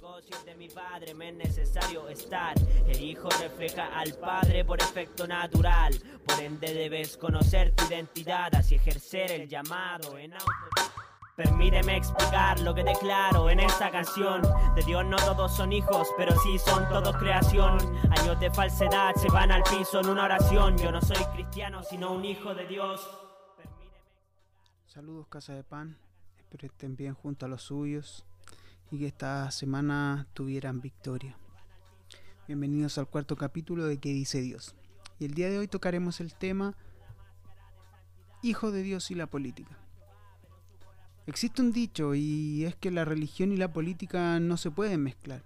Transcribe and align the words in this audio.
negocios 0.00 0.42
de 0.46 0.54
mi 0.54 0.68
padre 0.68 1.12
me 1.12 1.28
es 1.28 1.34
necesario 1.34 2.08
estar. 2.08 2.54
El 2.86 3.02
hijo 3.02 3.28
refleja 3.38 3.98
al 3.98 4.14
padre 4.14 4.64
por 4.64 4.80
efecto 4.80 5.26
natural. 5.26 5.92
Por 6.26 6.40
ende 6.40 6.72
debes 6.72 7.18
conocer 7.18 7.74
tu 7.74 7.84
identidad, 7.84 8.54
así 8.54 8.76
ejercer 8.76 9.30
el 9.30 9.46
llamado 9.46 10.16
en 10.16 10.32
auto. 10.32 10.46
Permíteme 11.36 11.96
explicar 11.98 12.60
lo 12.60 12.74
que 12.74 12.82
declaro 12.82 13.50
en 13.50 13.60
esta 13.60 13.90
canción. 13.90 14.40
De 14.74 14.82
Dios 14.84 15.04
no 15.04 15.16
todos 15.18 15.54
son 15.54 15.70
hijos, 15.70 16.08
pero 16.16 16.34
sí 16.40 16.58
son 16.58 16.88
todos 16.88 17.14
creación. 17.18 17.76
Años 18.18 18.40
de 18.40 18.50
falsedad 18.50 19.14
se 19.16 19.28
van 19.28 19.52
al 19.52 19.62
piso 19.64 20.00
en 20.00 20.08
una 20.08 20.24
oración. 20.24 20.78
Yo 20.78 20.90
no 20.90 21.02
soy 21.02 21.22
cristiano, 21.34 21.82
sino 21.82 22.12
un 22.12 22.24
hijo 22.24 22.54
de 22.54 22.66
Dios. 22.66 23.06
Saludos 24.86 25.26
Casa 25.28 25.54
de 25.54 25.62
Pan, 25.62 25.98
espero 26.38 26.66
estén 26.66 26.96
bien 26.96 27.12
junto 27.12 27.44
a 27.44 27.48
los 27.50 27.62
suyos 27.62 28.24
y 28.90 28.98
que 28.98 29.06
esta 29.06 29.50
semana 29.50 30.26
tuvieran 30.34 30.80
victoria. 30.80 31.36
Bienvenidos 32.48 32.98
al 32.98 33.06
cuarto 33.06 33.36
capítulo 33.36 33.86
de 33.86 33.98
¿Qué 33.98 34.08
dice 34.08 34.40
Dios? 34.40 34.74
Y 35.20 35.26
el 35.26 35.34
día 35.34 35.48
de 35.48 35.58
hoy 35.58 35.68
tocaremos 35.68 36.20
el 36.20 36.34
tema 36.34 36.74
Hijo 38.42 38.72
de 38.72 38.82
Dios 38.82 39.10
y 39.10 39.14
la 39.14 39.28
política. 39.28 39.78
Existe 41.26 41.62
un 41.62 41.72
dicho 41.72 42.14
y 42.14 42.64
es 42.64 42.74
que 42.74 42.90
la 42.90 43.04
religión 43.04 43.52
y 43.52 43.56
la 43.56 43.72
política 43.72 44.40
no 44.40 44.56
se 44.56 44.72
pueden 44.72 45.02
mezclar. 45.02 45.44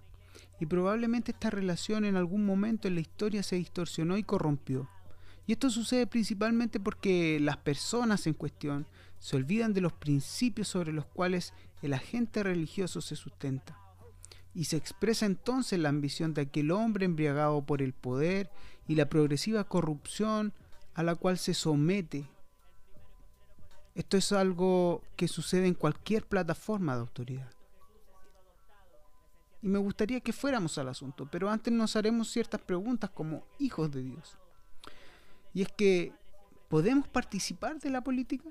Y 0.59 0.65
probablemente 0.65 1.31
esta 1.31 1.51
relación 1.51 2.05
en 2.05 2.15
algún 2.15 2.45
momento 2.45 2.87
en 2.87 2.95
la 2.95 3.01
historia 3.01 3.43
se 3.43 3.57
distorsionó 3.57 4.17
y 4.17 4.23
corrompió. 4.23 4.89
Y 5.45 5.51
esto 5.51 5.69
sucede 5.69 6.07
principalmente 6.07 6.79
porque 6.79 7.39
las 7.39 7.57
personas 7.57 8.25
en 8.25 8.33
cuestión 8.33 8.87
se 9.19 9.35
olvidan 9.35 9.73
de 9.73 9.81
los 9.81 9.93
principios 9.93 10.67
sobre 10.67 10.91
los 10.91 11.05
cuales 11.05 11.53
el 11.85 11.93
agente 11.93 12.43
religioso 12.43 13.01
se 13.01 13.15
sustenta. 13.15 13.79
Y 14.53 14.65
se 14.65 14.77
expresa 14.77 15.25
entonces 15.25 15.79
la 15.79 15.89
ambición 15.89 16.33
de 16.33 16.43
aquel 16.43 16.71
hombre 16.71 17.05
embriagado 17.05 17.65
por 17.65 17.81
el 17.81 17.93
poder 17.93 18.49
y 18.87 18.95
la 18.95 19.09
progresiva 19.09 19.65
corrupción 19.65 20.53
a 20.93 21.03
la 21.03 21.15
cual 21.15 21.37
se 21.37 21.53
somete 21.53 22.25
esto 23.95 24.17
es 24.17 24.33
algo 24.33 25.01
que 25.15 25.29
sucede 25.29 25.67
en 25.67 25.73
cualquier 25.73 26.27
plataforma 26.27 26.95
de 26.95 26.99
autoridad. 26.99 27.49
Y 29.61 29.69
me 29.69 29.79
gustaría 29.79 30.19
que 30.19 30.33
fuéramos 30.33 30.77
al 30.77 30.89
asunto, 30.89 31.27
pero 31.31 31.49
antes 31.49 31.73
nos 31.73 31.95
haremos 31.95 32.29
ciertas 32.29 32.59
preguntas 32.59 33.09
como 33.09 33.47
hijos 33.57 33.89
de 33.91 34.03
Dios. 34.03 34.37
Y 35.53 35.61
es 35.61 35.69
que, 35.69 36.11
¿podemos 36.67 37.07
participar 37.07 37.79
de 37.79 37.89
la 37.89 38.03
política? 38.03 38.49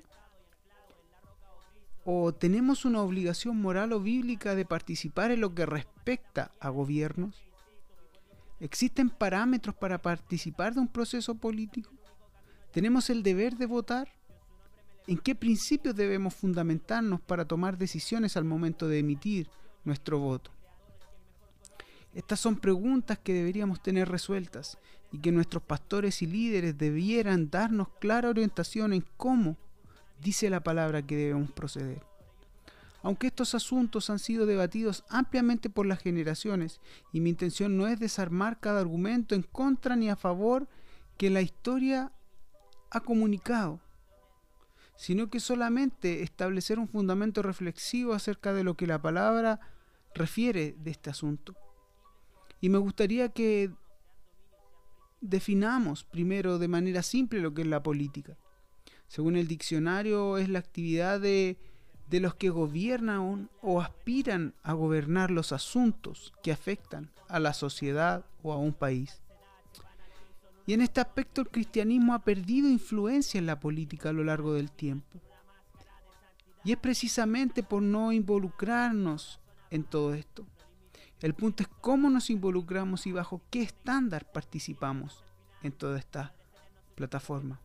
¿O 2.04 2.34
tenemos 2.34 2.84
una 2.84 3.00
obligación 3.00 3.60
moral 3.60 3.92
o 3.92 4.00
bíblica 4.00 4.54
de 4.54 4.66
participar 4.66 5.30
en 5.30 5.40
lo 5.40 5.54
que 5.54 5.64
respecta 5.64 6.52
a 6.60 6.68
gobiernos? 6.68 7.42
¿Existen 8.60 9.08
parámetros 9.08 9.74
para 9.74 10.00
participar 10.00 10.74
de 10.74 10.80
un 10.80 10.88
proceso 10.88 11.34
político? 11.34 11.90
¿Tenemos 12.72 13.08
el 13.08 13.22
deber 13.22 13.56
de 13.56 13.66
votar? 13.66 14.08
¿En 15.06 15.16
qué 15.16 15.34
principios 15.34 15.96
debemos 15.96 16.34
fundamentarnos 16.34 17.22
para 17.22 17.46
tomar 17.46 17.78
decisiones 17.78 18.36
al 18.36 18.44
momento 18.44 18.86
de 18.86 18.98
emitir 18.98 19.48
nuestro 19.84 20.18
voto? 20.18 20.50
Estas 22.14 22.38
son 22.38 22.56
preguntas 22.56 23.18
que 23.18 23.32
deberíamos 23.32 23.82
tener 23.82 24.08
resueltas 24.08 24.78
y 25.10 25.18
que 25.18 25.32
nuestros 25.32 25.62
pastores 25.62 26.20
y 26.22 26.26
líderes 26.26 26.76
debieran 26.76 27.50
darnos 27.50 27.88
clara 27.98 28.28
orientación 28.28 28.92
en 28.92 29.04
cómo 29.16 29.56
dice 30.20 30.50
la 30.50 30.62
palabra 30.62 31.06
que 31.06 31.16
debemos 31.16 31.50
proceder. 31.52 32.02
Aunque 33.02 33.26
estos 33.26 33.54
asuntos 33.54 34.08
han 34.08 34.18
sido 34.18 34.46
debatidos 34.46 35.04
ampliamente 35.10 35.68
por 35.68 35.84
las 35.84 36.00
generaciones 36.00 36.80
y 37.12 37.20
mi 37.20 37.30
intención 37.30 37.76
no 37.76 37.86
es 37.86 38.00
desarmar 38.00 38.60
cada 38.60 38.80
argumento 38.80 39.34
en 39.34 39.42
contra 39.42 39.94
ni 39.94 40.08
a 40.08 40.16
favor 40.16 40.66
que 41.18 41.28
la 41.28 41.42
historia 41.42 42.12
ha 42.90 43.00
comunicado, 43.00 43.80
sino 44.96 45.28
que 45.28 45.40
solamente 45.40 46.22
establecer 46.22 46.78
un 46.78 46.88
fundamento 46.88 47.42
reflexivo 47.42 48.14
acerca 48.14 48.54
de 48.54 48.64
lo 48.64 48.74
que 48.74 48.86
la 48.86 49.02
palabra 49.02 49.60
refiere 50.14 50.74
de 50.78 50.90
este 50.90 51.10
asunto. 51.10 51.54
Y 52.60 52.70
me 52.70 52.78
gustaría 52.78 53.28
que 53.28 53.70
definamos 55.20 56.04
primero 56.04 56.58
de 56.58 56.68
manera 56.68 57.02
simple 57.02 57.40
lo 57.40 57.52
que 57.52 57.62
es 57.62 57.68
la 57.68 57.82
política. 57.82 58.38
Según 59.08 59.36
el 59.36 59.48
diccionario, 59.48 60.38
es 60.38 60.48
la 60.48 60.58
actividad 60.58 61.20
de, 61.20 61.56
de 62.08 62.20
los 62.20 62.34
que 62.34 62.50
gobiernan 62.50 63.48
o 63.62 63.80
aspiran 63.80 64.54
a 64.62 64.72
gobernar 64.72 65.30
los 65.30 65.52
asuntos 65.52 66.32
que 66.42 66.52
afectan 66.52 67.10
a 67.28 67.38
la 67.38 67.54
sociedad 67.54 68.24
o 68.42 68.52
a 68.52 68.58
un 68.58 68.72
país. 68.72 69.20
Y 70.66 70.72
en 70.72 70.80
este 70.80 71.00
aspecto 71.00 71.42
el 71.42 71.48
cristianismo 71.48 72.14
ha 72.14 72.20
perdido 72.20 72.68
influencia 72.68 73.38
en 73.38 73.46
la 73.46 73.60
política 73.60 74.10
a 74.10 74.12
lo 74.12 74.24
largo 74.24 74.54
del 74.54 74.70
tiempo. 74.70 75.20
Y 76.64 76.72
es 76.72 76.78
precisamente 76.78 77.62
por 77.62 77.82
no 77.82 78.12
involucrarnos 78.12 79.38
en 79.70 79.84
todo 79.84 80.14
esto. 80.14 80.46
El 81.20 81.34
punto 81.34 81.62
es 81.62 81.68
cómo 81.80 82.08
nos 82.08 82.30
involucramos 82.30 83.06
y 83.06 83.12
bajo 83.12 83.42
qué 83.50 83.62
estándar 83.62 84.30
participamos 84.32 85.22
en 85.62 85.72
toda 85.72 85.98
esta 85.98 86.34
plataforma. 86.94 87.60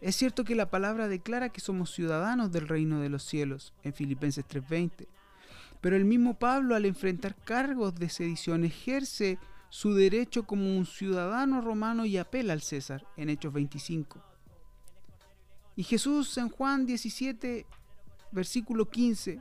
Es 0.00 0.16
cierto 0.16 0.44
que 0.44 0.54
la 0.54 0.70
palabra 0.70 1.08
declara 1.08 1.48
que 1.48 1.60
somos 1.60 1.92
ciudadanos 1.92 2.52
del 2.52 2.68
reino 2.68 3.00
de 3.00 3.08
los 3.08 3.22
cielos 3.22 3.72
en 3.82 3.92
Filipenses 3.92 4.44
3:20, 4.46 5.08
pero 5.80 5.96
el 5.96 6.04
mismo 6.04 6.38
Pablo 6.38 6.74
al 6.74 6.84
enfrentar 6.84 7.34
cargos 7.36 7.94
de 7.94 8.08
sedición 8.08 8.64
ejerce 8.64 9.38
su 9.70 9.94
derecho 9.94 10.44
como 10.44 10.76
un 10.76 10.86
ciudadano 10.86 11.60
romano 11.60 12.04
y 12.06 12.16
apela 12.16 12.52
al 12.52 12.62
César 12.62 13.06
en 13.16 13.28
Hechos 13.28 13.52
25. 13.52 14.22
Y 15.76 15.82
Jesús 15.84 16.36
en 16.38 16.48
Juan 16.48 16.86
17, 16.86 17.66
versículo 18.32 18.88
15, 18.90 19.40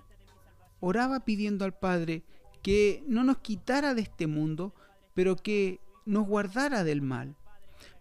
oraba 0.79 1.22
pidiendo 1.22 1.66
al 1.66 1.74
Padre 1.74 2.24
que 2.62 3.03
no 3.08 3.24
nos 3.24 3.40
quitara 3.40 3.94
de 3.94 4.02
este 4.02 4.28
mundo, 4.28 4.75
pero 5.14 5.35
que 5.35 5.79
nos 6.06 6.28
guardara 6.28 6.84
del 6.84 7.02
mal. 7.02 7.35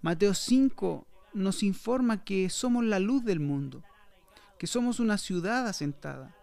Mateo 0.02 0.34
5 0.34 1.06
nos 1.36 1.62
informa 1.62 2.24
que 2.24 2.50
somos 2.50 2.84
la 2.84 2.98
luz 2.98 3.24
del 3.24 3.40
mundo, 3.40 3.82
que 4.58 4.66
somos 4.66 5.00
una 5.00 5.18
ciudad 5.18 5.66
asentada, 5.68 6.34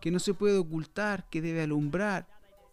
que 0.00 0.10
no 0.10 0.18
se 0.18 0.34
puede 0.34 0.58
ocultar, 0.58 1.28
que 1.30 1.40
debe 1.40 1.62
alumbrar. 1.62 2.26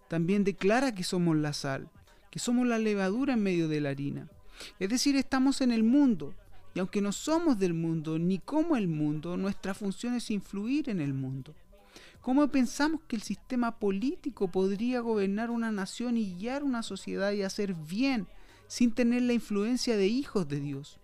También 0.10 0.44
declara 0.44 0.94
que 0.94 1.04
somos 1.04 1.36
la 1.38 1.54
sal 1.54 1.90
que 2.32 2.40
somos 2.40 2.68
la 2.68 2.80
levadura 2.80 3.34
en 3.34 3.44
medio 3.44 3.68
de 3.68 3.82
la 3.82 3.90
harina. 3.90 4.30
Es 4.80 4.90
decir, 4.90 5.16
estamos 5.16 5.62
en 5.62 5.72
el 5.72 5.84
mundo, 5.84 6.34
y 6.74 6.80
aunque 6.80 7.02
no 7.02 7.12
somos 7.12 7.58
del 7.58 7.74
mundo 7.74 8.20
ni 8.20 8.40
como 8.40 8.76
el 8.76 8.88
mundo, 8.88 9.38
nuestra 9.38 9.74
función 9.74 10.14
es 10.14 10.30
influir 10.30 10.90
en 10.90 11.00
el 11.00 11.14
mundo. 11.14 11.56
¿Cómo 12.22 12.48
pensamos 12.50 13.02
que 13.08 13.16
el 13.16 13.22
sistema 13.22 13.80
político 13.80 14.52
podría 14.52 15.00
gobernar 15.00 15.50
una 15.50 15.72
nación 15.72 16.18
y 16.18 16.36
guiar 16.36 16.64
una 16.64 16.84
sociedad 16.84 17.32
y 17.32 17.44
hacer 17.44 17.74
bien 17.74 18.28
sin 18.68 18.92
tener 18.92 19.22
la 19.22 19.34
influencia 19.34 19.96
de 19.96 20.08
hijos 20.08 20.48
de 20.48 20.60
Dios? 20.60 21.00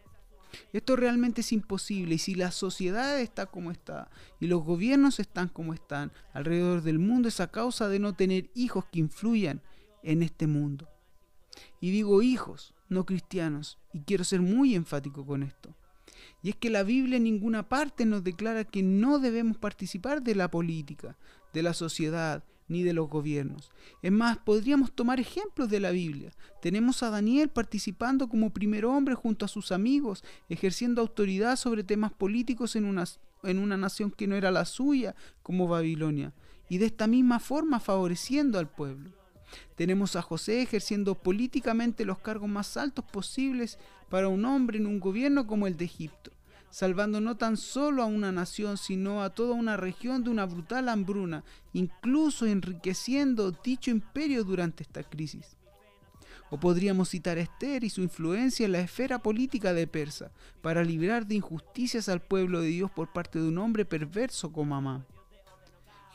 Esto 0.72 0.96
realmente 0.96 1.41
es 1.41 1.52
imposible 1.52 2.16
y 2.16 2.19
si 2.19 2.36
la 2.36 2.52
sociedad 2.52 3.19
está 3.19 3.46
como 3.47 3.72
está 3.72 4.09
y 4.40 4.47
los 4.47 4.64
gobiernos 4.64 5.19
están 5.19 5.47
como 5.47 5.74
están 5.74 6.12
alrededor 6.34 6.81
del 6.81 7.00
mundo 7.00 7.28
es 7.28 7.40
a 7.40 7.52
causa 7.52 7.90
de 7.90 8.00
no 8.00 8.14
tener 8.14 8.50
hijos 8.53 8.86
que 8.86 9.00
influyan 9.00 9.62
en 10.03 10.24
este 10.24 10.47
mundo. 10.47 10.90
Y 11.80 11.91
digo 11.91 12.22
hijos, 12.22 12.74
no 12.90 13.06
cristianos, 13.06 13.80
y 13.94 14.02
quiero 14.02 14.24
ser 14.24 14.41
muy 14.41 14.75
enfático 14.75 15.25
con 15.25 15.44
esto. 15.44 15.75
Y 16.41 16.50
es 16.50 16.55
que 16.55 16.70
la 16.70 16.84
Biblia 16.84 17.17
en 17.17 17.23
ninguna 17.23 17.67
parte 17.67 18.05
nos 18.05 18.23
declara 18.23 18.64
que 18.64 18.84
no 18.84 19.20
debemos 19.20 19.58
participar 19.58 20.22
de 20.22 20.35
la 20.35 20.50
política, 20.50 21.17
de 21.53 21.64
la 21.64 21.73
sociedad, 21.73 22.44
ni 22.73 22.81
de 22.81 22.93
los 22.93 23.08
gobiernos. 23.08 23.72
Es 24.02 24.11
más, 24.11 24.40
podríamos 24.40 24.91
tomar 24.91 25.20
ejemplos 25.20 25.70
de 25.70 25.79
la 25.79 25.91
Biblia. 25.91 26.31
Tenemos 26.59 27.03
a 27.03 27.11
Daniel 27.11 27.49
participando 27.49 28.28
como 28.28 28.49
primer 28.49 28.84
hombre 28.84 29.14
junto 29.14 29.46
a 29.46 29.47
sus 29.47 29.72
amigos, 29.72 30.23
ejerciendo 30.49 30.99
autoridad 30.99 31.55
sobre 31.55 31.84
temas 31.84 32.11
políticos 32.11 32.75
en 32.75 32.85
una, 32.85 33.05
en 33.43 33.59
una 33.59 33.78
nación 33.78 34.09
que 34.09 34.25
no 34.25 34.35
era 34.35 34.49
la 34.49 34.66
suya, 34.66 35.16
como 35.43 35.67
Babilonia, 35.67 36.34
y 36.67 36.79
de 36.79 36.87
esta 36.87 37.05
misma 37.05 37.40
forma 37.40 37.79
favoreciendo 37.79 38.58
al 38.58 38.67
pueblo. 38.67 39.11
Tenemos 39.76 40.16
a 40.16 40.23
José 40.23 40.64
ejerciendo 40.64 41.14
políticamente 41.14 42.05
los 42.05 42.17
cargos 42.17 42.49
más 42.49 42.76
altos 42.76 43.05
posibles 43.05 43.78
para 44.09 44.29
un 44.29 44.46
hombre 44.46 44.79
en 44.79 44.87
un 44.87 44.99
gobierno 44.99 45.46
como 45.46 45.67
el 45.67 45.78
de 45.78 45.85
Egipto, 45.85 46.31
salvando 46.73 47.22
no 47.22 47.37
tan 47.37 47.55
solo 47.55 48.02
a 48.02 48.08
una 48.08 48.31
nación, 48.31 48.79
sino 48.79 49.22
a 49.22 49.29
toda 49.29 49.53
una 49.53 49.78
región 49.78 50.23
de 50.23 50.31
una 50.31 50.47
brutal 50.47 50.90
hambruna, 50.90 51.43
incluso 51.72 52.47
enriqueciendo 52.47 53.52
dicho 53.52 53.91
imperio 53.91 54.43
durante 54.43 54.81
esta 54.81 55.03
crisis. 55.03 55.55
O 56.49 56.59
podríamos 56.59 57.09
citar 57.09 57.37
a 57.37 57.41
Esther 57.41 57.84
y 57.84 57.91
su 57.91 58.02
influencia 58.02 58.66
en 58.66 58.72
la 58.72 58.79
esfera 58.79 59.20
política 59.20 59.72
de 59.72 59.85
Persa, 59.85 60.31
para 60.64 60.84
librar 60.84 61.28
de 61.28 61.35
injusticias 61.35 62.09
al 62.09 62.23
pueblo 62.23 62.59
de 62.61 62.70
Dios 62.70 62.90
por 62.90 63.14
parte 63.14 63.37
de 63.37 63.47
un 63.47 63.59
hombre 63.59 63.85
perverso 63.85 64.52
como 64.52 64.76
Amán. 64.76 65.05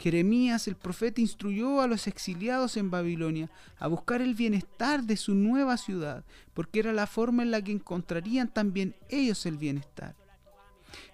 Jeremías 0.01 0.67
el 0.67 0.75
profeta 0.75 1.21
instruyó 1.21 1.81
a 1.81 1.87
los 1.87 2.09
exiliados 2.09 2.77
en 2.77 2.91
Babilonia 2.91 3.49
a 3.79 3.87
buscar 3.87 4.23
el 4.23 4.35
bienestar 4.35 5.05
de 5.05 5.17
su 5.17 5.35
nueva 5.35 5.77
ciudad, 5.77 6.25
porque 6.53 6.81
era 6.81 6.93
la 6.93 7.07
forma 7.07 7.45
en 7.45 7.53
la 7.53 7.63
que 7.63 7.71
encontrarían 7.71 8.49
también 8.49 8.97
ellos 9.09 9.47
el 9.47 9.57
bienestar. 9.57 10.17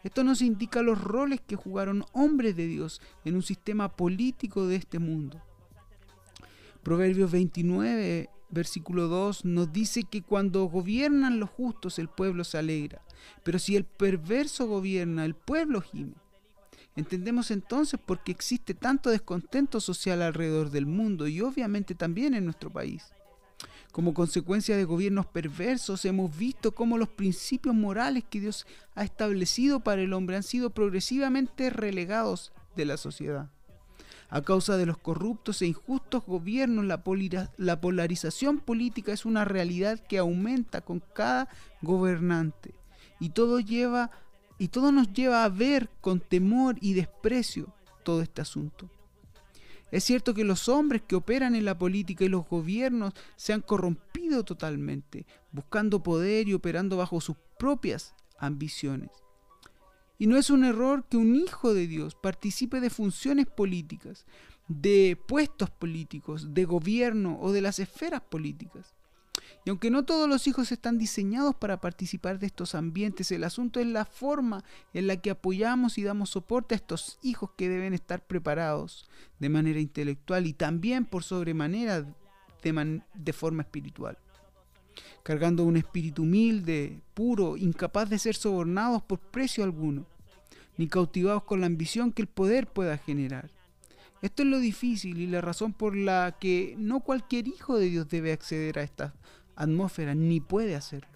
Esto 0.03 0.25
nos 0.25 0.43
indica 0.43 0.83
los 0.83 1.01
roles 1.01 1.41
que 1.41 1.57
jugaron 1.57 2.05
hombres 2.13 2.57
de 2.57 2.67
Dios 2.67 3.01
en 3.25 3.37
un 3.37 3.43
sistema 3.43 3.95
político 3.97 4.67
de 4.67 4.77
este 4.77 4.99
mundo. 4.99 5.43
Proverbios 6.83 7.31
29, 7.31 8.29
versículo 8.51 9.09
2 9.09 9.45
nos 9.47 9.73
dice 9.73 10.05
que 10.05 10.23
cuando 10.23 10.65
gobiernan 10.67 11.41
los 11.41 11.51
justos 11.51 11.99
el 11.99 12.09
pueblo 12.09 12.45
se 12.45 12.59
alegra, 12.59 13.03
pero 13.43 13.59
si 13.59 13.77
el 13.77 13.85
perverso 13.85 14.67
gobierna 14.67 15.25
el 15.25 15.35
pueblo 15.35 15.81
gime. 15.81 16.15
Entendemos 16.97 17.51
entonces 17.51 17.99
por 17.99 18.23
qué 18.23 18.33
existe 18.33 18.75
tanto 18.75 19.11
descontento 19.11 19.81
social 19.81 20.23
alrededor 20.23 20.71
del 20.71 20.87
mundo 20.87 21.27
y 21.27 21.41
obviamente 21.41 21.95
también 21.95 22.35
en 22.35 22.45
nuestro 22.45 22.71
país. 22.71 23.14
Como 23.95 24.13
consecuencia 24.13 24.77
de 24.77 24.83
gobiernos 24.83 25.25
perversos 25.25 26.05
hemos 26.05 26.37
visto 26.37 26.73
cómo 26.73 26.99
los 26.99 27.09
principios 27.09 27.77
morales 27.77 28.25
que 28.29 28.41
Dios 28.41 28.67
ha 28.97 29.05
establecido 29.05 29.79
para 29.79 30.03
el 30.03 30.13
hombre 30.15 30.35
han 30.35 30.43
sido 30.43 30.71
progresivamente 30.71 31.71
relegados 31.71 32.53
de 32.75 32.87
la 32.87 32.97
sociedad. 32.97 33.53
A 34.31 34.43
causa 34.43 34.77
de 34.77 34.87
los 34.87 34.99
corruptos 34.99 35.63
e 35.63 35.69
injustos 35.69 36.27
gobiernos, 36.27 36.85
la, 36.87 37.05
la 37.57 37.81
polarización 37.81 38.59
política 38.59 39.13
es 39.13 39.25
una 39.25 39.45
realidad 39.45 40.01
que 40.01 40.19
aumenta 40.19 40.81
con 40.81 40.99
cada 40.99 41.49
gobernante 41.81 42.75
y 43.21 43.29
todo 43.29 43.61
lleva 43.61 44.11
y 44.59 44.69
todo 44.69 44.91
nos 44.91 45.13
lleva 45.13 45.45
a 45.45 45.49
ver 45.49 45.89
con 46.01 46.19
temor 46.19 46.79
y 46.81 46.95
desprecio 46.95 47.73
todo 48.03 48.23
este 48.23 48.43
asunto. 48.43 48.91
Es 49.95 50.03
cierto 50.03 50.35
que 50.35 50.43
los 50.43 50.69
hombres 50.69 51.03
que 51.07 51.15
operan 51.15 51.55
en 51.55 51.65
la 51.65 51.79
política 51.79 52.25
y 52.25 52.29
los 52.29 52.49
gobiernos 52.49 53.15
se 53.37 53.53
han 53.53 53.61
corrompido 53.61 54.43
totalmente, 54.43 55.25
buscando 55.53 56.03
poder 56.03 56.49
y 56.49 56.53
operando 56.53 56.97
bajo 56.97 57.21
sus 57.21 57.37
propias 57.61 58.13
ambiciones. 58.37 59.11
Y 60.19 60.27
no 60.27 60.37
es 60.37 60.51
un 60.51 60.65
error 60.65 61.05
que 61.09 61.17
un 61.17 61.37
hijo 61.37 61.75
de 61.75 61.87
Dios 61.87 62.17
participe 62.17 62.81
de 62.81 62.91
funciones 62.91 63.47
políticas, 63.47 64.27
de 64.67 65.17
puestos 65.29 65.71
políticos, 65.71 66.53
de 66.53 66.65
gobierno 66.65 67.39
o 67.41 67.53
de 67.53 67.61
las 67.61 67.79
esferas 67.79 68.21
políticas. 68.21 68.97
Y 69.65 69.71
aunque 69.71 69.91
no 69.91 70.05
todos 70.05 70.29
los 70.29 70.47
hijos 70.47 70.71
están 70.73 70.99
diseñados 70.99 71.55
para 71.55 71.81
participar 71.81 72.39
de 72.39 72.47
estos 72.47 72.75
ambientes, 72.75 73.33
el 73.33 73.45
asunto 73.45 73.81
es 73.81 73.87
la 73.87 74.05
forma 74.05 74.63
en 74.93 75.07
la 75.07 75.17
que 75.17 75.31
apoyamos 75.31 75.97
y 75.97 76.03
damos 76.03 76.31
soporte 76.31 76.75
a 76.75 76.77
estos 76.77 77.19
hijos 77.23 77.51
que 77.57 77.71
deben 77.71 77.95
estar 77.95 78.27
preparados 78.27 79.09
de 79.39 79.49
manera 79.49 79.81
intelectual 79.81 80.47
y 80.47 80.53
también 80.53 81.07
por 81.07 81.23
sobremanera 81.23 82.03
de, 82.63 83.01
de 83.15 83.33
forma 83.33 83.63
espiritual. 83.63 84.19
Cargando 85.23 85.65
un 85.65 85.79
espíritu 85.79 86.25
humilde, 86.25 87.01
puro, 87.15 87.57
incapaz 87.57 88.11
de 88.11 88.19
ser 88.19 88.37
sobornados 88.37 89.03
por 89.03 89.19
precio 89.19 89.65
alguno, 89.65 90.05
ni 90.77 90.89
cautivados 90.89 91.45
con 91.45 91.63
la 91.63 91.67
ambición 91.67 92.13
que 92.13 92.21
el 92.21 92.29
poder 92.29 92.67
pueda 92.67 92.99
generar. 92.99 93.51
Esto 94.21 94.43
es 94.43 94.49
lo 94.49 94.59
difícil 94.59 95.21
y 95.21 95.27
la 95.27 95.41
razón 95.41 95.73
por 95.73 95.97
la 95.97 96.37
que 96.39 96.75
no 96.79 97.01
cualquier 97.01 97.49
hijo 97.49 97.79
de 97.79 97.89
Dios 97.89 98.09
debe 98.09 98.33
acceder 98.33 98.79
a 98.79 98.83
estas 98.83 99.13
atmósfera, 99.57 100.15
ni 100.15 100.41
puede 100.41 100.75
hacerlo. 100.75 101.09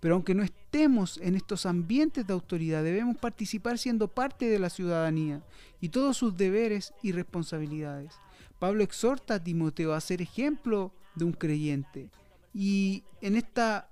Pero 0.00 0.14
aunque 0.14 0.34
no 0.34 0.42
estemos 0.42 1.18
en 1.18 1.34
estos 1.34 1.66
ambientes 1.66 2.26
de 2.26 2.32
autoridad, 2.32 2.84
debemos 2.84 3.16
participar 3.16 3.78
siendo 3.78 4.08
parte 4.08 4.46
de 4.46 4.58
la 4.58 4.70
ciudadanía 4.70 5.42
y 5.80 5.88
todos 5.88 6.16
sus 6.16 6.36
deberes 6.36 6.94
y 7.02 7.12
responsabilidades. 7.12 8.14
Pablo 8.58 8.84
exhorta 8.84 9.34
a 9.34 9.42
Timoteo 9.42 9.92
a 9.92 10.00
ser 10.00 10.22
ejemplo 10.22 10.92
de 11.14 11.24
un 11.24 11.32
creyente. 11.32 12.10
Y 12.54 13.04
en 13.20 13.36
esta, 13.36 13.88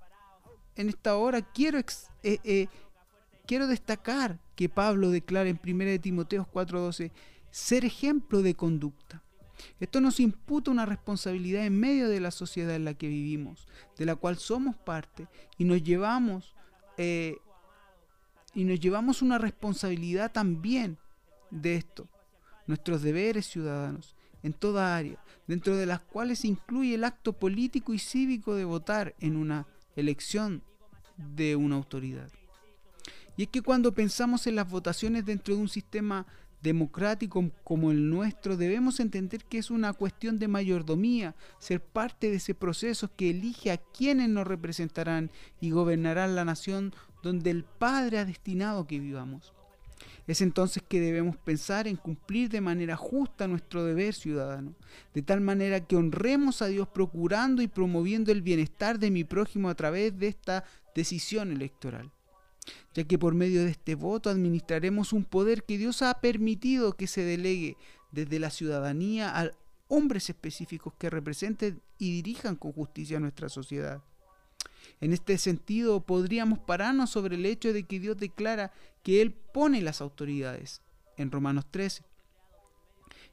en 0.75 0.89
esta 0.89 1.15
hora 1.15 1.41
quiero, 1.41 1.79
eh, 1.79 1.85
eh, 2.23 2.67
quiero 3.45 3.67
destacar 3.67 4.39
que 4.55 4.69
Pablo 4.69 5.09
declara 5.11 5.49
en 5.49 5.59
1 5.63 5.99
Timoteo 6.01 6.47
4:12 6.51 7.11
ser 7.51 7.85
ejemplo 7.85 8.41
de 8.41 8.55
conducta. 8.55 9.23
Esto 9.79 10.01
nos 10.01 10.19
imputa 10.19 10.71
una 10.71 10.85
responsabilidad 10.85 11.65
en 11.65 11.79
medio 11.79 12.09
de 12.09 12.19
la 12.19 12.31
sociedad 12.31 12.75
en 12.75 12.85
la 12.85 12.93
que 12.93 13.07
vivimos, 13.07 13.67
de 13.97 14.05
la 14.05 14.15
cual 14.15 14.37
somos 14.37 14.75
parte, 14.75 15.27
y 15.57 15.65
nos 15.65 15.83
llevamos, 15.83 16.55
eh, 16.97 17.37
y 18.53 18.63
nos 18.63 18.79
llevamos 18.79 19.21
una 19.21 19.37
responsabilidad 19.37 20.31
también 20.31 20.97
de 21.51 21.75
esto, 21.75 22.07
nuestros 22.65 23.01
deberes 23.01 23.45
ciudadanos, 23.47 24.15
en 24.43 24.53
toda 24.53 24.95
área, 24.95 25.23
dentro 25.47 25.75
de 25.75 25.85
las 25.85 25.99
cuales 25.99 26.39
se 26.39 26.47
incluye 26.47 26.95
el 26.95 27.03
acto 27.03 27.33
político 27.33 27.93
y 27.93 27.99
cívico 27.99 28.55
de 28.55 28.65
votar 28.65 29.15
en 29.19 29.35
una 29.35 29.67
elección 29.95 30.63
de 31.17 31.55
una 31.55 31.75
autoridad. 31.75 32.29
Y 33.35 33.43
es 33.43 33.49
que 33.49 33.61
cuando 33.61 33.93
pensamos 33.93 34.47
en 34.47 34.55
las 34.55 34.69
votaciones 34.69 35.25
dentro 35.25 35.55
de 35.55 35.61
un 35.61 35.69
sistema 35.69 36.25
democrático 36.61 37.51
como 37.63 37.91
el 37.91 38.09
nuestro, 38.09 38.57
debemos 38.57 38.99
entender 38.99 39.43
que 39.45 39.57
es 39.57 39.69
una 39.69 39.93
cuestión 39.93 40.39
de 40.39 40.47
mayordomía, 40.47 41.35
ser 41.59 41.81
parte 41.81 42.29
de 42.29 42.37
ese 42.37 42.55
proceso 42.55 43.09
que 43.15 43.29
elige 43.29 43.71
a 43.71 43.77
quienes 43.77 44.29
nos 44.29 44.47
representarán 44.47 45.31
y 45.61 45.71
gobernarán 45.71 46.35
la 46.35 46.45
nación 46.45 46.93
donde 47.23 47.51
el 47.51 47.63
Padre 47.63 48.19
ha 48.19 48.25
destinado 48.25 48.87
que 48.87 48.99
vivamos. 48.99 49.53
Es 50.27 50.41
entonces 50.41 50.83
que 50.87 50.99
debemos 50.99 51.37
pensar 51.37 51.87
en 51.87 51.95
cumplir 51.95 52.49
de 52.49 52.59
manera 52.59 52.97
justa 52.97 53.47
nuestro 53.47 53.85
deber 53.85 54.13
ciudadano, 54.13 54.73
de 55.13 55.21
tal 55.21 55.39
manera 55.39 55.79
que 55.79 55.95
honremos 55.95 56.61
a 56.61 56.67
Dios 56.67 56.87
procurando 56.89 57.61
y 57.61 57.67
promoviendo 57.67 58.31
el 58.31 58.41
bienestar 58.41 58.99
de 58.99 59.09
mi 59.09 59.23
prójimo 59.23 59.69
a 59.69 59.75
través 59.75 60.17
de 60.19 60.27
esta 60.27 60.65
decisión 60.93 61.51
electoral 61.51 62.11
ya 62.93 63.03
que 63.03 63.17
por 63.17 63.33
medio 63.33 63.63
de 63.63 63.71
este 63.71 63.95
voto 63.95 64.29
administraremos 64.29 65.13
un 65.13 65.23
poder 65.23 65.63
que 65.63 65.77
Dios 65.77 66.01
ha 66.01 66.19
permitido 66.21 66.93
que 66.93 67.07
se 67.07 67.23
delegue 67.23 67.77
desde 68.11 68.39
la 68.39 68.49
ciudadanía 68.49 69.39
a 69.39 69.51
hombres 69.87 70.29
específicos 70.29 70.93
que 70.97 71.09
representen 71.09 71.81
y 71.97 72.11
dirijan 72.11 72.55
con 72.55 72.73
justicia 72.73 73.19
nuestra 73.19 73.49
sociedad. 73.49 74.01
En 74.99 75.13
este 75.13 75.37
sentido, 75.37 76.01
podríamos 76.01 76.59
pararnos 76.59 77.09
sobre 77.09 77.35
el 77.35 77.45
hecho 77.45 77.73
de 77.73 77.83
que 77.83 77.99
Dios 77.99 78.17
declara 78.17 78.71
que 79.03 79.21
Él 79.21 79.31
pone 79.31 79.81
las 79.81 80.01
autoridades 80.01 80.81
en 81.17 81.31
Romanos 81.31 81.65
13 81.71 82.03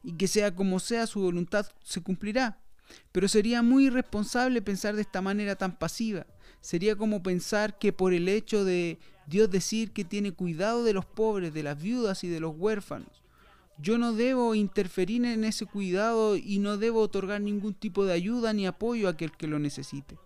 y 0.02 0.12
que 0.12 0.28
sea 0.28 0.54
como 0.54 0.78
sea 0.78 1.06
su 1.06 1.20
voluntad 1.20 1.66
se 1.82 2.02
cumplirá. 2.02 2.58
Pero 3.12 3.28
sería 3.28 3.62
muy 3.62 3.86
irresponsable 3.86 4.60
pensar 4.60 4.94
de 4.94 5.00
esta 5.02 5.22
manera 5.22 5.56
tan 5.56 5.78
pasiva. 5.78 6.26
Sería 6.60 6.96
como 6.96 7.22
pensar 7.22 7.78
que 7.78 7.92
por 7.92 8.12
el 8.12 8.28
hecho 8.28 8.64
de 8.64 8.98
Dios 9.26 9.50
decir 9.50 9.90
que 9.90 10.04
tiene 10.04 10.32
cuidado 10.32 10.84
de 10.84 10.92
los 10.92 11.04
pobres, 11.04 11.54
de 11.54 11.62
las 11.62 11.80
viudas 11.80 12.24
y 12.24 12.28
de 12.28 12.40
los 12.40 12.54
huérfanos. 12.56 13.22
Yo 13.78 13.98
no 13.98 14.12
debo 14.12 14.54
interferir 14.54 15.24
en 15.24 15.44
ese 15.44 15.66
cuidado 15.66 16.36
y 16.36 16.58
no 16.58 16.76
debo 16.76 17.00
otorgar 17.00 17.40
ningún 17.40 17.74
tipo 17.74 18.04
de 18.04 18.12
ayuda 18.12 18.52
ni 18.52 18.66
apoyo 18.66 19.08
a 19.08 19.12
aquel 19.12 19.32
que 19.32 19.48
lo 19.48 19.58
necesite. 19.58 20.16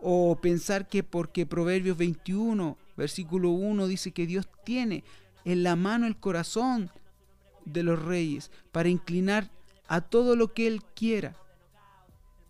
O 0.00 0.36
pensar 0.40 0.88
que 0.88 1.02
porque 1.02 1.46
Proverbios 1.46 1.96
21, 1.96 2.76
versículo 2.96 3.50
1 3.50 3.86
dice 3.86 4.12
que 4.12 4.26
Dios 4.26 4.48
tiene 4.64 5.02
en 5.44 5.62
la 5.62 5.76
mano 5.76 6.06
el 6.06 6.18
corazón 6.18 6.90
de 7.64 7.82
los 7.82 8.00
reyes 8.02 8.50
para 8.70 8.88
inclinar 8.88 9.50
a 9.88 10.02
todo 10.02 10.36
lo 10.36 10.52
que 10.52 10.66
Él 10.66 10.82
quiera 10.94 11.36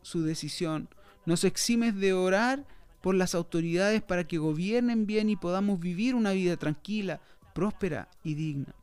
su 0.02 0.22
decisión. 0.22 0.88
Nos 1.26 1.44
eximes 1.44 1.94
de 1.94 2.12
orar 2.12 2.66
por 3.08 3.14
las 3.14 3.34
autoridades 3.34 4.02
para 4.02 4.28
que 4.28 4.36
gobiernen 4.36 5.06
bien 5.06 5.30
y 5.30 5.36
podamos 5.36 5.80
vivir 5.80 6.14
una 6.14 6.32
vida 6.32 6.58
tranquila, 6.58 7.22
próspera 7.54 8.10
y 8.22 8.34
digna. 8.34 8.74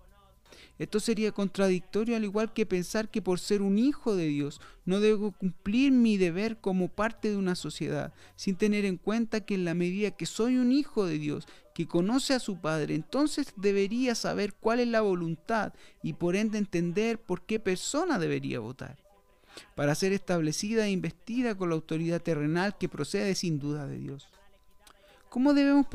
Esto 0.80 1.00
sería 1.00 1.32
contradictorio 1.32 2.16
al 2.16 2.24
igual 2.24 2.52
que 2.52 2.66
pensar 2.66 3.10
que 3.10 3.22
por 3.22 3.40
ser 3.40 3.62
un 3.62 3.78
hijo 3.78 4.16
de 4.16 4.26
Dios 4.26 4.62
no 4.84 5.00
debo 5.00 5.32
cumplir 5.32 5.92
mi 5.92 6.18
deber 6.18 6.58
como 6.58 6.88
parte 6.88 7.30
de 7.30 7.38
una 7.38 7.54
sociedad, 7.54 8.14
sin 8.36 8.56
tener 8.56 8.84
en 8.84 8.98
cuenta 8.98 9.42
que 9.42 9.54
en 9.54 9.64
la 9.64 9.76
medida 9.76 10.10
que 10.10 10.26
soy 10.26 10.58
un 10.58 10.72
hijo 10.72 11.06
de 11.06 11.20
Dios, 11.20 11.48
que 11.76 11.86
conoce 11.86 12.34
a 12.34 12.40
su 12.40 12.60
Padre, 12.60 12.96
entonces 12.96 13.54
debería 13.58 14.16
saber 14.16 14.56
cuál 14.56 14.80
es 14.80 14.88
la 14.88 15.02
voluntad 15.02 15.72
y 16.02 16.14
por 16.14 16.36
ende 16.36 16.58
entender 16.58 17.20
por 17.20 17.44
qué 17.44 17.60
persona 17.60 18.18
debería 18.18 18.60
votar 18.60 19.05
para 19.76 19.96
ser 19.96 20.14
establecida 20.14 20.86
e 20.86 20.92
investida 20.92 21.56
con 21.56 21.70
la 21.70 21.76
autoridad 21.76 22.22
terrenal 22.22 22.78
que 22.78 22.90
procede 22.90 23.36
sin 23.36 23.60
duda 23.60 23.88
de 23.88 23.98
Dios. 23.98 24.28
¿Cómo 25.30 25.54
debemos 25.54 25.88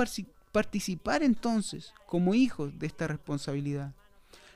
participar 0.53 1.23
entonces 1.23 1.93
como 2.07 2.35
hijos 2.35 2.79
de 2.79 2.87
esta 2.87 3.07
responsabilidad? 3.07 3.95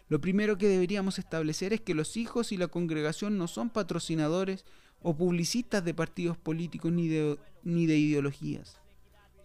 Lo 0.08 0.20
primero 0.20 0.58
que 0.58 0.68
deberíamos 0.68 1.18
establecer 1.18 1.72
es 1.72 1.80
que 1.80 1.94
los 1.94 2.16
hijos 2.16 2.52
y 2.52 2.56
la 2.56 2.68
congregación 2.68 3.38
no 3.38 3.48
son 3.48 3.70
patrocinadores 3.70 4.64
o 5.02 5.16
publicistas 5.16 5.84
de 5.84 5.94
partidos 5.94 6.36
políticos 6.36 6.92
ni 6.92 7.08
de, 7.08 7.38
ni 7.62 7.86
de 7.86 7.96
ideologías, 7.96 8.78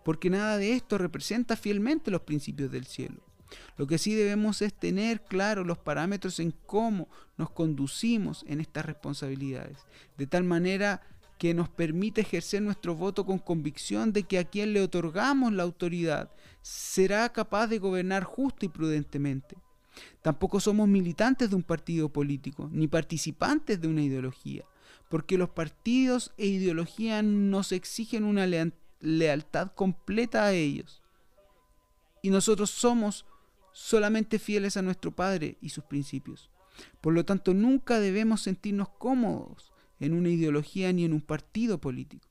porque 0.03 0.29
nada 0.29 0.57
de 0.57 0.73
esto 0.73 0.97
representa 0.97 1.55
fielmente 1.55 2.11
los 2.11 2.21
principios 2.21 2.71
del 2.71 2.85
cielo. 2.85 3.28
Lo 3.77 3.87
que 3.87 3.97
sí 3.97 4.13
debemos 4.13 4.61
es 4.61 4.73
tener 4.73 5.21
claro 5.21 5.63
los 5.63 5.77
parámetros 5.77 6.39
en 6.39 6.51
cómo 6.65 7.07
nos 7.37 7.49
conducimos 7.51 8.43
en 8.47 8.61
estas 8.61 8.85
responsabilidades, 8.85 9.77
de 10.17 10.27
tal 10.27 10.43
manera 10.43 11.01
que 11.39 11.53
nos 11.53 11.69
permite 11.69 12.21
ejercer 12.21 12.61
nuestro 12.61 12.95
voto 12.95 13.25
con 13.25 13.39
convicción 13.39 14.11
de 14.11 14.23
que 14.23 14.37
a 14.37 14.43
quien 14.43 14.73
le 14.73 14.81
otorgamos 14.81 15.53
la 15.53 15.63
autoridad 15.63 16.29
será 16.61 17.29
capaz 17.29 17.67
de 17.67 17.79
gobernar 17.79 18.25
justo 18.25 18.65
y 18.65 18.69
prudentemente. 18.69 19.55
Tampoco 20.21 20.59
somos 20.59 20.87
militantes 20.87 21.49
de 21.49 21.55
un 21.55 21.63
partido 21.63 22.09
político, 22.09 22.69
ni 22.71 22.87
participantes 22.87 23.79
de 23.79 23.87
una 23.87 24.01
ideología, 24.01 24.65
porque 25.09 25.37
los 25.37 25.49
partidos 25.49 26.33
e 26.37 26.47
ideologías 26.47 27.23
nos 27.23 27.71
exigen 27.71 28.25
una 28.25 28.45
lealtad 28.99 29.71
completa 29.71 30.43
a 30.43 30.51
ellos. 30.51 31.01
Y 32.21 32.31
nosotros 32.31 32.69
somos 32.69 33.25
solamente 33.71 34.39
fieles 34.39 34.77
a 34.77 34.81
nuestro 34.81 35.11
Padre 35.11 35.57
y 35.61 35.69
sus 35.69 35.83
principios. 35.83 36.49
Por 37.01 37.13
lo 37.13 37.25
tanto, 37.25 37.53
nunca 37.53 37.99
debemos 37.99 38.41
sentirnos 38.41 38.89
cómodos 38.89 39.73
en 39.99 40.13
una 40.13 40.29
ideología 40.29 40.91
ni 40.93 41.05
en 41.05 41.13
un 41.13 41.21
partido 41.21 41.79
político. 41.79 42.27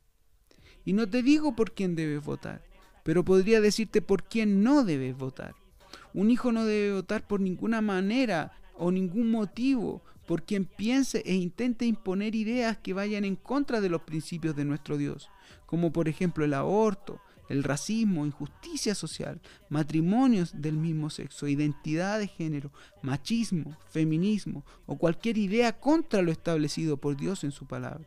Y 0.85 0.93
no 0.93 1.09
te 1.09 1.23
digo 1.23 1.55
por 1.55 1.75
quién 1.75 1.95
debes 1.97 2.25
votar, 2.25 2.65
pero 3.03 3.25
podría 3.25 3.61
decirte 3.61 4.01
por 4.01 4.25
quién 4.25 4.63
no 4.63 4.85
debes 4.85 5.17
votar. 5.17 5.55
Un 6.15 6.31
hijo 6.31 6.53
no 6.53 6.65
debe 6.65 6.95
votar 6.95 7.27
por 7.27 7.41
ninguna 7.41 7.81
manera 7.81 8.53
o 8.75 8.91
ningún 8.91 9.31
motivo 9.31 10.03
por 10.27 10.45
quien 10.45 10.67
piense 10.67 11.23
e 11.25 11.35
intente 11.35 11.87
imponer 11.87 12.35
ideas 12.35 12.77
que 12.79 12.93
vayan 12.93 13.25
en 13.25 13.37
contra 13.37 13.81
de 13.81 13.89
los 13.89 14.03
principios 14.03 14.55
de 14.55 14.65
nuestro 14.65 14.99
Dios, 14.99 15.31
como 15.65 15.91
por 15.91 16.09
ejemplo 16.09 16.45
el 16.45 16.55
aborto, 16.55 17.21
el 17.49 17.65
racismo, 17.65 18.27
injusticia 18.27 18.95
social, 18.95 19.41
matrimonios 19.69 20.53
del 20.55 20.77
mismo 20.77 21.11
sexo, 21.11 21.49
identidad 21.49 22.19
de 22.19 22.29
género, 22.29 22.73
machismo, 23.03 23.77
feminismo 23.91 24.65
o 24.87 24.99
cualquier 24.99 25.39
idea 25.39 25.79
contra 25.79 26.23
lo 26.23 26.31
establecido 26.31 26.97
por 26.97 27.17
Dios 27.17 27.45
en 27.45 27.53
su 27.53 27.67
palabra. 27.67 28.07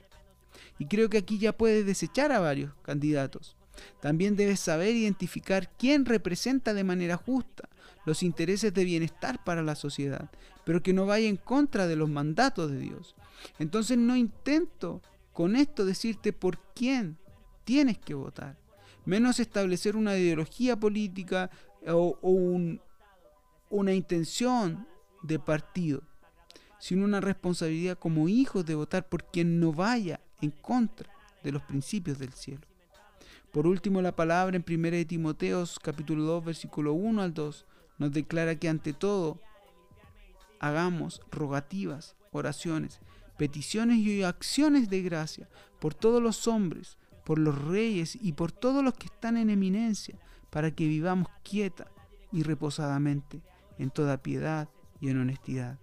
Y 0.80 0.86
creo 0.86 1.10
que 1.10 1.18
aquí 1.18 1.38
ya 1.38 1.58
puedes 1.58 1.86
desechar 1.86 2.32
a 2.32 2.40
varios 2.40 2.74
candidatos. 2.82 3.56
También 4.00 4.36
debes 4.36 4.60
saber 4.60 4.96
identificar 4.96 5.72
quién 5.78 6.06
representa 6.06 6.74
de 6.74 6.84
manera 6.84 7.18
justa 7.18 7.70
los 8.06 8.24
intereses 8.24 8.74
de 8.74 8.84
bienestar 8.84 9.44
para 9.44 9.62
la 9.62 9.76
sociedad, 9.76 10.30
pero 10.66 10.82
que 10.82 10.94
no 10.94 11.06
vaya 11.06 11.28
en 11.28 11.38
contra 11.38 11.88
de 11.88 11.96
los 11.96 12.10
mandatos 12.10 12.72
de 12.72 12.80
Dios. 12.80 13.16
Entonces 13.60 13.98
no 13.98 14.16
intento 14.16 15.02
con 15.34 15.56
esto 15.56 15.86
decirte 15.86 16.34
por 16.34 16.60
quién 16.74 17.18
tienes 17.64 17.98
que 17.98 18.14
votar, 18.14 18.58
menos 19.06 19.40
establecer 19.40 19.96
una 19.96 20.18
ideología 20.18 20.80
política 20.80 21.50
o, 21.88 22.18
una 23.70 23.94
intención 23.94 24.88
de 25.24 25.40
partido, 25.40 26.02
sino 26.80 27.06
una 27.06 27.22
responsabilidad 27.22 27.98
como 27.98 28.28
hijos 28.28 28.66
de 28.66 28.76
votar 28.76 29.08
por 29.08 29.24
quien 29.26 29.60
no 29.60 29.72
vaya 29.72 30.20
en 30.42 30.52
contra 30.52 31.10
de 31.44 31.52
los 31.52 31.62
principios 31.64 32.20
del 32.20 32.34
cielo. 32.34 32.62
Por 33.52 33.68
último, 33.68 34.02
la 34.02 34.16
palabra 34.16 34.56
en 34.56 34.64
1 34.68 35.08
Timoteos 35.08 35.78
capítulo 35.80 36.24
2 36.24 36.46
versículo 36.46 36.94
1 36.94 37.22
al 37.22 37.34
2 37.34 37.66
nos 37.98 38.12
declara 38.12 38.56
que 38.56 38.70
ante 38.70 38.94
todo 38.94 39.40
hagamos 40.60 41.22
rogativas, 41.32 42.16
oraciones, 42.32 43.00
peticiones 43.38 43.98
y 43.98 44.24
acciones 44.24 44.90
de 44.90 45.02
gracia 45.02 45.50
por 45.80 45.94
todos 45.94 46.22
los 46.22 46.48
hombres, 46.48 46.98
por 47.24 47.40
los 47.40 47.60
reyes 47.64 48.18
y 48.20 48.34
por 48.34 48.52
todos 48.52 48.84
los 48.84 48.94
que 48.94 49.08
están 49.08 49.38
en 49.38 49.50
eminencia, 49.50 50.18
para 50.50 50.72
que 50.72 50.88
vivamos 50.88 51.28
quieta 51.44 51.88
y 52.32 52.44
reposadamente 52.44 53.42
en 53.78 53.90
toda 53.90 54.22
piedad 54.22 54.70
y 55.00 55.10
en 55.10 55.20
honestidad. 55.20 55.80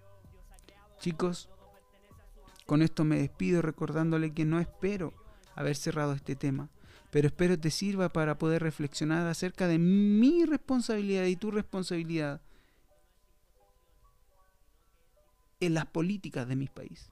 Chicos, 0.98 1.48
con 2.66 2.82
esto 2.82 3.04
me 3.04 3.18
despido 3.18 3.62
recordándole 3.62 4.32
que 4.32 4.44
no 4.44 4.60
espero 4.60 5.14
haber 5.54 5.76
cerrado 5.76 6.12
este 6.12 6.36
tema, 6.36 6.68
pero 7.10 7.28
espero 7.28 7.58
te 7.58 7.70
sirva 7.70 8.10
para 8.10 8.36
poder 8.38 8.62
reflexionar 8.62 9.26
acerca 9.26 9.66
de 9.66 9.78
mi 9.78 10.44
responsabilidad 10.44 11.24
y 11.24 11.36
tu 11.36 11.50
responsabilidad 11.50 12.42
en 15.60 15.74
las 15.74 15.86
políticas 15.86 16.46
de 16.46 16.56
mi 16.56 16.66
país. 16.66 17.10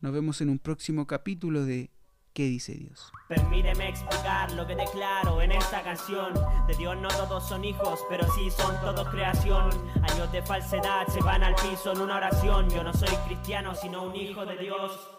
Nos 0.00 0.12
vemos 0.12 0.40
en 0.40 0.50
un 0.50 0.58
próximo 0.58 1.06
capítulo 1.06 1.64
de 1.64 1.90
¿Qué 2.38 2.44
dice 2.44 2.72
Dios? 2.72 3.12
Permíteme 3.26 3.88
explicar 3.88 4.52
lo 4.52 4.64
que 4.64 4.76
declaro 4.76 5.42
en 5.42 5.50
esta 5.50 5.82
canción. 5.82 6.32
De 6.68 6.74
Dios 6.76 6.96
no 6.96 7.08
todos 7.08 7.48
son 7.48 7.64
hijos, 7.64 7.98
pero 8.08 8.32
sí 8.32 8.48
son 8.48 8.80
todos 8.80 9.08
creación. 9.08 9.70
Años 10.08 10.30
de 10.30 10.40
falsedad 10.42 11.08
se 11.08 11.20
van 11.20 11.42
al 11.42 11.56
piso 11.56 11.90
en 11.90 12.00
una 12.00 12.18
oración. 12.18 12.70
Yo 12.70 12.84
no 12.84 12.94
soy 12.94 13.12
cristiano, 13.26 13.74
sino 13.74 14.04
un 14.04 14.14
hijo 14.14 14.46
de 14.46 14.56
Dios. 14.56 15.17